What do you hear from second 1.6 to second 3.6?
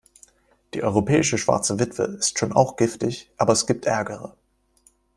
Witwe ist schon auch giftig, aber